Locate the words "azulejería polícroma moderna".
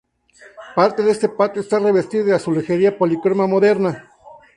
2.33-4.09